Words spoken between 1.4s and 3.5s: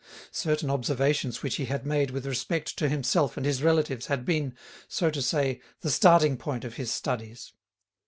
which he had made with respect to himself and